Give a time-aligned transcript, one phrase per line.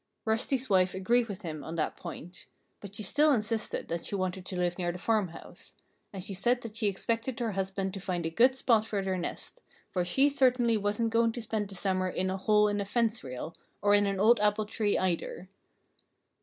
[0.25, 2.47] Rusty's wife agreed with him on that point.
[2.79, 5.75] But she still insisted that she wanted to live near the farmhouse;
[6.11, 9.15] and she said that she expected her husband to find a good spot for their
[9.19, 9.61] nest,
[9.91, 13.23] for she certainly wasn't going to spend the summer in a hole in a fence
[13.23, 15.47] rail, or in an old apple tree, either.